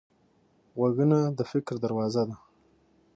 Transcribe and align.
غوږونه 0.77 1.17
د 1.37 1.39
فکر 1.51 1.75
دروازه 1.83 2.23
ده 2.29 2.35